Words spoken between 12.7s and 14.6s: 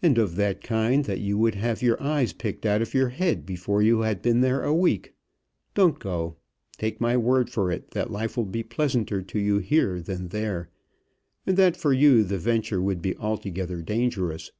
would be altogether dangerous.